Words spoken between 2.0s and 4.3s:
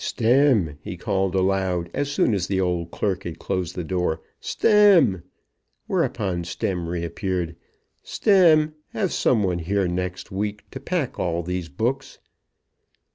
soon as the old clerk had closed the door;